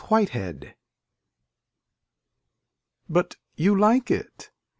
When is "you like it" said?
3.55-4.49